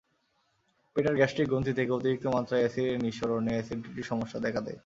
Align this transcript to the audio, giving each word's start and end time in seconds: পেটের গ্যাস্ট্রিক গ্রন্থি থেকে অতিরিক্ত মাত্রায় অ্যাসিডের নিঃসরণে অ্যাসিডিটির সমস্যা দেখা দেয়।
পেটের 0.95 1.15
গ্যাস্ট্রিক 1.15 1.47
গ্রন্থি 1.49 1.73
থেকে 1.73 1.91
অতিরিক্ত 1.91 2.25
মাত্রায় 2.27 2.61
অ্যাসিডের 2.63 3.01
নিঃসরণে 3.03 3.53
অ্যাসিডিটির 3.55 4.09
সমস্যা 4.11 4.37
দেখা 4.39 4.61
দেয়। 4.61 4.79